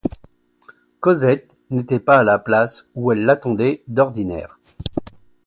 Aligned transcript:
Cosette 0.99 1.55
n’était 1.69 1.99
pas 1.99 2.17
à 2.17 2.23
la 2.23 2.39
place 2.39 2.87
où 2.95 3.11
elle 3.11 3.23
l’attendait 3.23 3.83
d’ordinaire. 3.87 4.57